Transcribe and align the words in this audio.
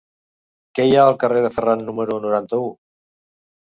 Què 0.79 0.85
hi 0.87 0.95
ha 0.95 1.03
al 1.11 1.19
carrer 1.25 1.45
de 1.45 1.53
Ferran 1.59 1.87
número 1.93 2.21
noranta-u? 2.27 2.77